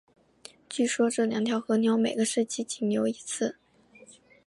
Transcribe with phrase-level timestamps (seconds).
[0.67, 3.57] 据说这两条河流每个世纪仅流一次。